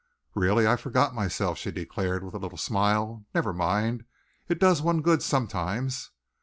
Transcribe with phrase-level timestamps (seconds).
[0.33, 3.27] "Really, I forgot myself," she declared, with a little smile.
[3.35, 4.03] "Never mind,
[4.49, 6.09] it does one good sometimes.